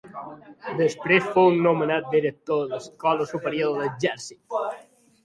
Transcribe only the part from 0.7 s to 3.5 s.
Després fou nomenat director de l'Escola